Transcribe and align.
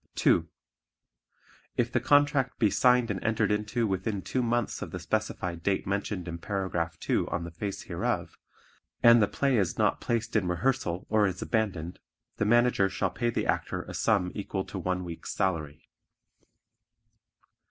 (2) 0.15 0.47
If 1.77 1.91
the 1.91 1.99
contract 1.99 2.57
be 2.57 2.71
signed 2.71 3.11
and 3.11 3.23
entered 3.23 3.51
into 3.51 3.85
within 3.85 4.23
two 4.23 4.41
months 4.41 4.81
of 4.81 4.89
the 4.89 4.97
specific 4.97 5.61
date 5.61 5.85
mentioned 5.85 6.27
in 6.27 6.39
Paragraph 6.39 6.99
2 6.99 7.27
on 7.29 7.43
the 7.43 7.51
face 7.51 7.83
hereof 7.83 8.35
and 9.03 9.21
the 9.21 9.27
play 9.27 9.57
is 9.57 9.77
not 9.77 10.01
placed 10.01 10.35
in 10.35 10.47
rehearsal 10.47 11.05
or 11.11 11.27
is 11.27 11.43
abandoned, 11.43 11.99
the 12.37 12.45
Manager 12.45 12.89
shall 12.89 13.11
pay 13.11 13.29
the 13.29 13.45
Actor 13.45 13.83
a 13.83 13.93
sum 13.93 14.31
equal 14.33 14.65
to 14.65 14.79
one 14.79 15.03
week's 15.03 15.35
salary. 15.35 15.87